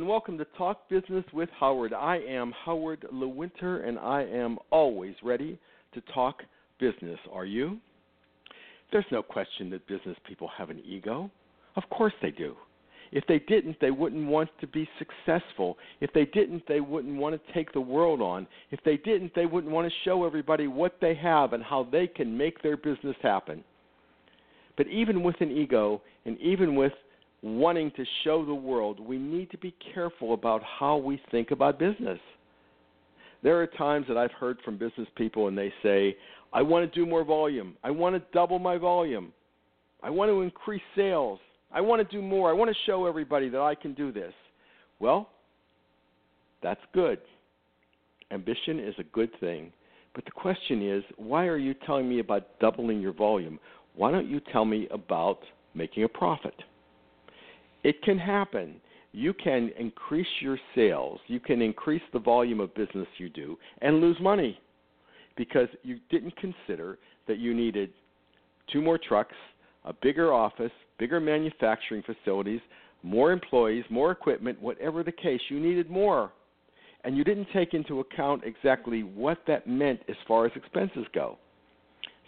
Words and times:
And 0.00 0.08
welcome 0.08 0.38
to 0.38 0.46
Talk 0.56 0.88
Business 0.88 1.26
with 1.30 1.50
Howard. 1.58 1.92
I 1.92 2.16
am 2.26 2.54
Howard 2.64 3.04
Lewinter 3.12 3.86
and 3.86 3.98
I 3.98 4.22
am 4.22 4.56
always 4.70 5.14
ready 5.22 5.58
to 5.92 6.00
talk 6.14 6.36
business. 6.78 7.18
Are 7.30 7.44
you? 7.44 7.76
There's 8.92 9.04
no 9.12 9.22
question 9.22 9.68
that 9.68 9.86
business 9.86 10.16
people 10.26 10.48
have 10.56 10.70
an 10.70 10.80
ego. 10.86 11.30
Of 11.76 11.82
course 11.90 12.14
they 12.22 12.30
do. 12.30 12.56
If 13.12 13.24
they 13.28 13.40
didn't, 13.40 13.76
they 13.82 13.90
wouldn't 13.90 14.26
want 14.26 14.48
to 14.62 14.66
be 14.66 14.88
successful. 14.98 15.76
If 16.00 16.10
they 16.14 16.24
didn't, 16.24 16.62
they 16.66 16.80
wouldn't 16.80 17.18
want 17.18 17.34
to 17.34 17.52
take 17.52 17.70
the 17.74 17.82
world 17.82 18.22
on. 18.22 18.46
If 18.70 18.80
they 18.86 18.96
didn't, 18.96 19.34
they 19.34 19.44
wouldn't 19.44 19.70
want 19.70 19.86
to 19.86 19.94
show 20.06 20.24
everybody 20.24 20.66
what 20.66 20.96
they 21.02 21.14
have 21.16 21.52
and 21.52 21.62
how 21.62 21.86
they 21.92 22.06
can 22.06 22.38
make 22.38 22.62
their 22.62 22.78
business 22.78 23.16
happen. 23.22 23.62
But 24.78 24.86
even 24.86 25.22
with 25.22 25.38
an 25.40 25.50
ego 25.50 26.00
and 26.24 26.38
even 26.38 26.74
with 26.74 26.94
wanting 27.42 27.90
to 27.92 28.04
show 28.24 28.44
the 28.44 28.54
world, 28.54 29.00
we 29.00 29.18
need 29.18 29.50
to 29.50 29.58
be 29.58 29.74
careful 29.94 30.34
about 30.34 30.62
how 30.62 30.96
we 30.96 31.20
think 31.30 31.50
about 31.50 31.78
business. 31.78 32.18
There 33.42 33.60
are 33.60 33.66
times 33.66 34.06
that 34.08 34.18
I've 34.18 34.32
heard 34.32 34.58
from 34.64 34.76
business 34.76 35.08
people 35.16 35.48
and 35.48 35.56
they 35.56 35.72
say, 35.82 36.16
I 36.52 36.62
want 36.62 36.90
to 36.90 36.98
do 36.98 37.06
more 37.06 37.24
volume. 37.24 37.76
I 37.82 37.90
want 37.90 38.14
to 38.16 38.22
double 38.32 38.58
my 38.58 38.76
volume. 38.76 39.32
I 40.02 40.10
want 40.10 40.30
to 40.30 40.42
increase 40.42 40.82
sales. 40.94 41.38
I 41.72 41.80
want 41.80 42.06
to 42.06 42.16
do 42.16 42.22
more. 42.22 42.50
I 42.50 42.52
want 42.52 42.70
to 42.70 42.76
show 42.84 43.06
everybody 43.06 43.48
that 43.48 43.60
I 43.60 43.74
can 43.74 43.94
do 43.94 44.12
this. 44.12 44.32
Well, 44.98 45.28
that's 46.62 46.80
good. 46.92 47.18
Ambition 48.30 48.78
is 48.78 48.94
a 48.98 49.04
good 49.04 49.30
thing. 49.40 49.72
But 50.14 50.24
the 50.24 50.32
question 50.32 50.86
is, 50.86 51.04
why 51.16 51.46
are 51.46 51.56
you 51.56 51.74
telling 51.86 52.08
me 52.08 52.18
about 52.18 52.58
doubling 52.58 53.00
your 53.00 53.12
volume? 53.12 53.58
Why 53.94 54.10
don't 54.10 54.28
you 54.28 54.40
tell 54.52 54.64
me 54.64 54.88
about 54.90 55.38
making 55.74 56.04
a 56.04 56.08
profit? 56.08 56.54
It 57.82 58.02
can 58.02 58.18
happen. 58.18 58.80
You 59.12 59.32
can 59.34 59.70
increase 59.78 60.28
your 60.40 60.58
sales, 60.74 61.18
you 61.26 61.40
can 61.40 61.60
increase 61.60 62.02
the 62.12 62.20
volume 62.20 62.60
of 62.60 62.72
business 62.74 63.08
you 63.18 63.28
do, 63.28 63.58
and 63.82 64.00
lose 64.00 64.16
money 64.20 64.60
because 65.36 65.68
you 65.82 65.98
didn't 66.10 66.36
consider 66.36 66.98
that 67.26 67.38
you 67.38 67.52
needed 67.52 67.90
two 68.72 68.80
more 68.80 68.98
trucks, 68.98 69.34
a 69.84 69.92
bigger 69.92 70.32
office, 70.32 70.70
bigger 70.98 71.18
manufacturing 71.18 72.02
facilities, 72.02 72.60
more 73.02 73.32
employees, 73.32 73.84
more 73.90 74.12
equipment, 74.12 74.60
whatever 74.60 75.02
the 75.02 75.12
case, 75.12 75.40
you 75.48 75.58
needed 75.58 75.90
more. 75.90 76.30
And 77.02 77.16
you 77.16 77.24
didn't 77.24 77.48
take 77.52 77.72
into 77.72 78.00
account 78.00 78.42
exactly 78.44 79.02
what 79.02 79.38
that 79.46 79.66
meant 79.66 80.00
as 80.08 80.16
far 80.28 80.44
as 80.44 80.52
expenses 80.54 81.06
go. 81.14 81.38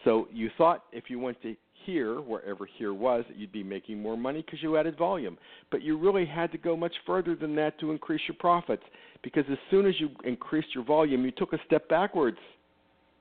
So 0.04 0.28
you 0.32 0.50
thought 0.56 0.84
if 0.92 1.04
you 1.08 1.18
went 1.18 1.40
to 1.42 1.54
here, 1.84 2.20
wherever 2.20 2.66
here 2.78 2.94
was, 2.94 3.24
that 3.28 3.36
you'd 3.36 3.52
be 3.52 3.62
making 3.62 4.00
more 4.00 4.16
money 4.16 4.42
because 4.42 4.62
you 4.62 4.76
added 4.76 4.96
volume. 4.96 5.36
But 5.70 5.82
you 5.82 5.98
really 5.98 6.26
had 6.26 6.52
to 6.52 6.58
go 6.58 6.76
much 6.76 6.94
further 7.06 7.34
than 7.34 7.54
that 7.56 7.78
to 7.80 7.90
increase 7.90 8.20
your 8.28 8.36
profits 8.38 8.82
because 9.22 9.44
as 9.50 9.58
soon 9.70 9.86
as 9.86 9.94
you 9.98 10.10
increased 10.24 10.68
your 10.74 10.84
volume, 10.84 11.24
you 11.24 11.30
took 11.32 11.52
a 11.52 11.58
step 11.66 11.88
backwards. 11.88 12.38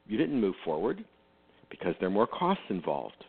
You 0.07 0.17
didn't 0.17 0.39
move 0.39 0.55
forward 0.66 1.03
because 1.69 1.95
there 1.99 2.07
are 2.07 2.11
more 2.11 2.27
costs 2.27 2.63
involved. 2.69 3.23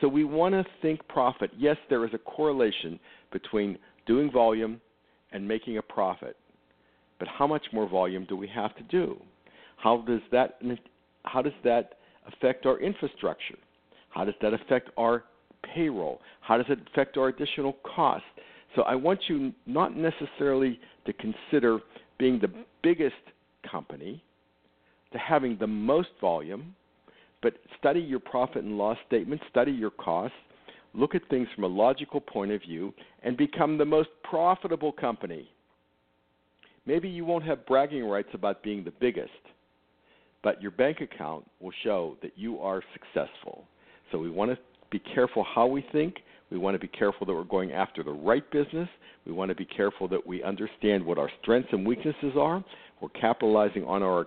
So 0.00 0.08
we 0.08 0.24
want 0.24 0.54
to 0.54 0.64
think 0.80 1.06
profit. 1.08 1.50
Yes, 1.56 1.76
there 1.88 2.04
is 2.04 2.10
a 2.14 2.18
correlation 2.18 2.98
between 3.32 3.78
doing 4.06 4.30
volume 4.30 4.80
and 5.32 5.46
making 5.46 5.78
a 5.78 5.82
profit. 5.82 6.36
But 7.18 7.28
how 7.28 7.46
much 7.46 7.66
more 7.72 7.88
volume 7.88 8.26
do 8.28 8.36
we 8.36 8.48
have 8.48 8.74
to 8.76 8.82
do? 8.84 9.20
How 9.76 9.98
does 10.06 10.20
that 10.32 10.60
how 11.24 11.42
does 11.42 11.52
that 11.64 11.94
affect 12.26 12.64
our 12.64 12.80
infrastructure? 12.80 13.58
How 14.10 14.24
does 14.24 14.34
that 14.42 14.52
affect 14.54 14.90
our 14.96 15.24
payroll? 15.62 16.20
How 16.40 16.56
does 16.56 16.66
it 16.68 16.78
affect 16.92 17.16
our 17.16 17.28
additional 17.28 17.76
costs? 17.94 18.26
So 18.76 18.82
I 18.82 18.94
want 18.94 19.20
you 19.28 19.52
not 19.66 19.96
necessarily 19.96 20.78
to 21.06 21.12
consider 21.14 21.80
being 22.18 22.38
the 22.38 22.52
biggest 22.82 23.16
company, 23.68 24.22
to 25.12 25.18
having 25.18 25.56
the 25.58 25.66
most 25.66 26.10
volume, 26.20 26.74
but 27.42 27.54
study 27.78 28.00
your 28.00 28.20
profit 28.20 28.64
and 28.64 28.76
loss 28.78 28.98
statement, 29.06 29.40
study 29.50 29.72
your 29.72 29.90
costs, 29.90 30.36
look 30.94 31.14
at 31.14 31.22
things 31.30 31.48
from 31.54 31.64
a 31.64 31.68
logical 31.68 32.20
point 32.20 32.50
of 32.52 32.60
view, 32.60 32.92
and 33.22 33.36
become 33.36 33.78
the 33.78 33.84
most 33.84 34.08
profitable 34.22 34.92
company. 34.92 35.48
Maybe 36.86 37.08
you 37.08 37.24
won't 37.24 37.44
have 37.44 37.66
bragging 37.66 38.04
rights 38.04 38.30
about 38.34 38.62
being 38.62 38.84
the 38.84 38.92
biggest, 39.00 39.30
but 40.42 40.60
your 40.60 40.70
bank 40.70 41.00
account 41.00 41.48
will 41.60 41.72
show 41.82 42.16
that 42.22 42.32
you 42.36 42.58
are 42.60 42.82
successful. 42.92 43.64
So 44.10 44.18
we 44.18 44.30
want 44.30 44.50
to 44.50 44.58
be 44.90 44.98
careful 45.14 45.44
how 45.54 45.66
we 45.66 45.84
think. 45.92 46.16
We 46.50 46.58
want 46.58 46.74
to 46.74 46.78
be 46.78 46.88
careful 46.88 47.26
that 47.26 47.32
we're 47.32 47.44
going 47.44 47.72
after 47.72 48.02
the 48.02 48.12
right 48.12 48.48
business. 48.50 48.88
We 49.26 49.32
want 49.32 49.50
to 49.50 49.54
be 49.54 49.64
careful 49.64 50.08
that 50.08 50.26
we 50.26 50.42
understand 50.42 51.04
what 51.04 51.18
our 51.18 51.30
strengths 51.42 51.68
and 51.72 51.86
weaknesses 51.86 52.32
are. 52.38 52.64
We're 53.00 53.08
capitalizing 53.10 53.84
on 53.84 54.02
our 54.02 54.26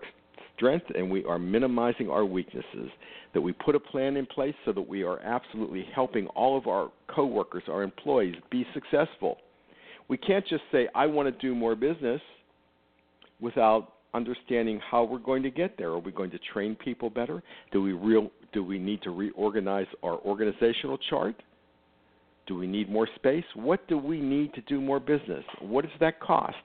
strengths 0.55 0.89
and 0.95 1.09
we 1.09 1.25
are 1.25 1.38
minimizing 1.39 2.09
our 2.09 2.25
weaknesses. 2.25 2.89
That 3.33 3.41
we 3.41 3.51
put 3.51 3.75
a 3.75 3.79
plan 3.79 4.16
in 4.16 4.25
place 4.25 4.53
so 4.63 4.71
that 4.73 4.88
we 4.88 5.03
are 5.03 5.19
absolutely 5.19 5.85
helping 5.94 6.27
all 6.27 6.57
of 6.57 6.67
our 6.67 6.91
coworkers, 7.13 7.63
our 7.67 7.83
employees 7.83 8.35
be 8.51 8.65
successful. 8.73 9.38
We 10.07 10.17
can't 10.17 10.45
just 10.47 10.63
say 10.71 10.88
I 10.94 11.07
want 11.07 11.27
to 11.27 11.41
do 11.45 11.55
more 11.55 11.75
business 11.75 12.21
without 13.39 13.94
understanding 14.13 14.79
how 14.90 15.03
we're 15.03 15.18
going 15.18 15.44
to 15.44 15.50
get 15.51 15.78
there. 15.78 15.90
Are 15.90 16.00
we 16.00 16.12
going 16.12 16.31
to 16.31 16.40
train 16.53 16.75
people 16.75 17.09
better? 17.09 17.41
Do 17.72 17.81
we 17.81 17.94
real 17.94 18.29
do 18.53 18.63
we 18.63 18.78
need 18.78 19.01
to 19.01 19.09
reorganize 19.09 19.88
our 20.03 20.19
organizational 20.19 20.97
chart? 21.09 21.35
Do 22.46 22.56
we 22.56 22.68
need 22.68 22.90
more 22.90 23.07
space? 23.16 23.46
What 23.56 23.88
do 23.88 23.97
we 23.97 24.19
need 24.19 24.53
to 24.53 24.62
do 24.62 24.79
more 24.79 25.00
business? 25.00 25.44
What 25.59 25.84
does 25.84 26.00
that 26.00 26.19
cost? 26.19 26.56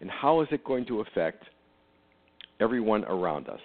And 0.00 0.10
how 0.10 0.40
is 0.40 0.48
it 0.50 0.64
going 0.64 0.86
to 0.86 1.00
affect 1.00 1.44
everyone 2.60 3.04
around 3.04 3.48
us? 3.48 3.60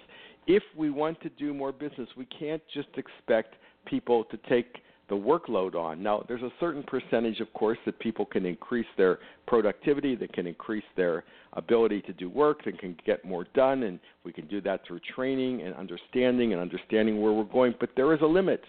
If 0.46 0.62
we 0.76 0.90
want 0.90 1.20
to 1.22 1.28
do 1.30 1.54
more 1.54 1.72
business, 1.72 2.08
we 2.16 2.26
can't 2.26 2.62
just 2.74 2.88
expect 2.96 3.54
people 3.86 4.24
to 4.24 4.36
take 4.48 4.66
the 5.10 5.16
workload 5.16 5.74
on. 5.74 6.02
Now, 6.02 6.24
there's 6.28 6.42
a 6.42 6.52
certain 6.60 6.84
percentage, 6.84 7.40
of 7.40 7.52
course, 7.52 7.76
that 7.84 7.98
people 7.98 8.24
can 8.24 8.46
increase 8.46 8.86
their 8.96 9.18
productivity, 9.46 10.14
that 10.14 10.32
can 10.32 10.46
increase 10.46 10.84
their 10.96 11.24
ability 11.54 12.00
to 12.02 12.12
do 12.12 12.30
work, 12.30 12.64
that 12.64 12.78
can 12.78 12.96
get 13.04 13.24
more 13.24 13.44
done, 13.52 13.82
and 13.82 13.98
we 14.24 14.32
can 14.32 14.46
do 14.46 14.60
that 14.62 14.86
through 14.86 15.00
training 15.14 15.62
and 15.62 15.74
understanding 15.74 16.52
and 16.52 16.62
understanding 16.62 17.20
where 17.20 17.32
we're 17.32 17.44
going. 17.44 17.74
But 17.80 17.90
there 17.96 18.14
is 18.14 18.20
a 18.22 18.26
limit. 18.26 18.62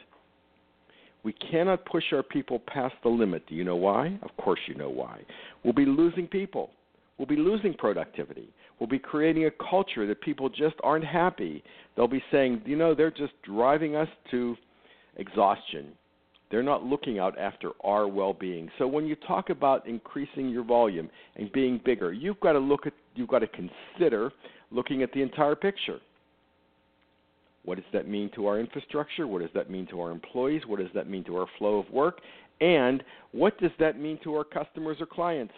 We 1.24 1.34
cannot 1.34 1.86
push 1.86 2.06
our 2.12 2.24
people 2.24 2.60
past 2.66 2.96
the 3.04 3.10
limit. 3.10 3.46
Do 3.48 3.54
you 3.54 3.64
know 3.64 3.76
why? 3.76 4.20
Of 4.24 4.36
course, 4.44 4.60
you 4.68 4.74
know 4.74 4.90
why. 4.90 5.22
We'll 5.64 5.74
be 5.74 5.86
losing 5.86 6.26
people. 6.26 6.72
We'll 7.20 7.28
be 7.28 7.36
losing 7.36 7.76
productivity. 7.76 8.50
We'll 8.80 8.90
be 8.90 8.98
creating 8.98 9.46
a 9.46 9.52
culture 9.70 10.08
that 10.08 10.22
people 10.22 10.50
just 10.50 10.74
aren't 10.84 11.06
happy. 11.06 11.64
They'll 11.96 12.08
be 12.08 12.24
saying, 12.32 12.64
you 12.66 12.76
know, 12.76 12.96
they're 12.96 13.12
just 13.12 13.34
driving 13.44 13.96
us 13.96 14.10
to 14.32 14.58
exhaustion 15.18 15.90
they're 16.52 16.62
not 16.62 16.84
looking 16.84 17.18
out 17.18 17.40
after 17.40 17.72
our 17.82 18.08
well-being. 18.08 18.70
So 18.78 18.86
when 18.86 19.08
you 19.08 19.16
talk 19.16 19.50
about 19.50 19.88
increasing 19.88 20.50
your 20.50 20.64
volume 20.64 21.10
and 21.38 21.52
being 21.52 21.80
bigger, 21.84 22.12
you've 22.12 22.40
got 22.42 22.52
to 22.54 22.60
look 22.60 22.86
at 22.86 22.94
you've 23.16 23.30
got 23.30 23.40
to 23.40 23.48
consider 23.48 24.32
looking 24.70 25.02
at 25.02 25.12
the 25.14 25.22
entire 25.22 25.56
picture. 25.56 26.00
What 27.64 27.76
does 27.76 27.86
that 27.94 28.08
mean 28.08 28.30
to 28.36 28.48
our 28.48 28.60
infrastructure? 28.60 29.28
What 29.28 29.42
does 29.42 29.52
that 29.54 29.70
mean 29.70 29.88
to 29.88 30.02
our 30.02 30.12
employees? 30.12 30.64
What 30.68 30.80
does 30.80 30.90
that 30.96 31.10
mean 31.10 31.24
to 31.26 31.38
our 31.38 31.48
flow 31.58 31.80
of 31.80 31.90
work? 31.92 32.20
And 32.60 33.04
what 33.32 33.58
does 33.60 33.72
that 33.80 34.00
mean 34.00 34.20
to 34.24 34.36
our 34.36 34.44
customers 34.44 34.98
or 35.00 35.06
clients? 35.06 35.54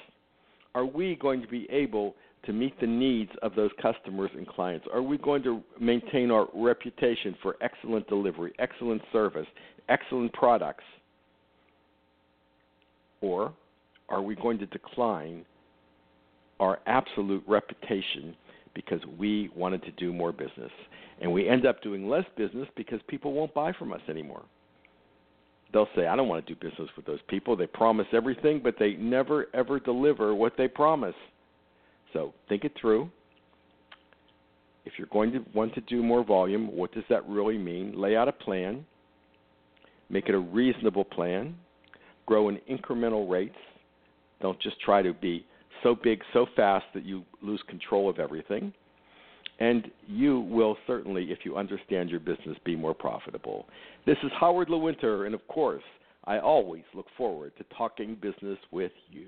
Are 0.75 0.85
we 0.85 1.15
going 1.15 1.41
to 1.41 1.47
be 1.47 1.67
able 1.69 2.15
to 2.45 2.53
meet 2.53 2.77
the 2.81 2.87
needs 2.87 3.31
of 3.41 3.55
those 3.55 3.71
customers 3.81 4.31
and 4.35 4.47
clients? 4.47 4.85
Are 4.93 5.01
we 5.01 5.17
going 5.17 5.43
to 5.43 5.61
maintain 5.79 6.29
our 6.31 6.47
reputation 6.53 7.35
for 7.41 7.55
excellent 7.61 8.07
delivery, 8.07 8.53
excellent 8.59 9.01
service, 9.11 9.47
excellent 9.89 10.33
products? 10.33 10.83
Or 13.21 13.53
are 14.09 14.21
we 14.21 14.35
going 14.35 14.59
to 14.59 14.65
decline 14.67 15.45
our 16.59 16.79
absolute 16.87 17.43
reputation 17.47 18.35
because 18.75 18.99
we 19.17 19.49
wanted 19.55 19.81
to 19.83 19.91
do 19.91 20.11
more 20.11 20.31
business? 20.31 20.71
And 21.21 21.31
we 21.31 21.47
end 21.47 21.65
up 21.65 21.81
doing 21.81 22.09
less 22.09 22.25
business 22.35 22.67
because 22.75 22.99
people 23.07 23.33
won't 23.33 23.53
buy 23.53 23.71
from 23.71 23.93
us 23.93 24.01
anymore. 24.09 24.43
they'll 25.73 25.89
say, 25.95 26.05
I 26.07 26.15
don't 26.15 26.27
want 26.27 26.45
to 26.45 26.53
do 26.53 26.59
business 26.59 26.89
with 26.95 27.05
those 27.05 27.19
people. 27.27 27.55
They 27.57 27.67
promise 27.67 28.07
everything, 28.13 28.61
but 28.63 28.75
they 28.79 28.93
never, 28.93 29.47
ever 29.53 29.79
deliver 29.79 30.35
what 30.35 30.53
they 30.57 30.67
promise. 30.67 31.15
So 32.13 32.33
think 32.47 32.63
it 32.63 32.73
through. 32.79 33.09
If 34.85 34.93
you're 34.97 35.07
going 35.11 35.31
to 35.31 35.43
want 35.53 35.73
to 35.75 35.81
do 35.81 36.03
more 36.03 36.23
volume, 36.23 36.75
what 36.75 36.93
does 36.93 37.03
that 37.09 37.27
really 37.27 37.57
mean? 37.57 37.99
Lay 37.99 38.15
out 38.15 38.27
a 38.27 38.31
plan, 38.31 38.85
make 40.09 40.29
it 40.29 40.35
a 40.35 40.39
reasonable 40.39 41.03
plan, 41.03 41.55
grow 42.25 42.49
in 42.49 42.57
incremental 42.69 43.29
rates. 43.29 43.55
Don't 44.41 44.59
just 44.61 44.79
try 44.81 45.01
to 45.01 45.13
be 45.13 45.45
so 45.81 45.95
big 45.95 46.21
so 46.33 46.45
fast 46.55 46.85
that 46.93 47.03
you 47.03 47.23
lose 47.41 47.61
control 47.67 48.09
of 48.09 48.19
everything. 48.19 48.73
And 49.59 49.91
you 50.07 50.41
will 50.41 50.77
certainly, 50.87 51.25
if 51.31 51.39
you 51.43 51.57
understand 51.57 52.09
your 52.09 52.19
business, 52.19 52.57
be 52.65 52.75
more 52.75 52.93
profitable. 52.93 53.65
This 54.05 54.17
is 54.23 54.31
Howard 54.39 54.69
Lewinter, 54.69 55.25
and 55.25 55.35
of 55.35 55.47
course, 55.47 55.83
I 56.25 56.39
always 56.39 56.83
look 56.93 57.05
forward 57.17 57.51
to 57.57 57.65
talking 57.77 58.15
business 58.15 58.57
with 58.71 58.91
you. 59.11 59.27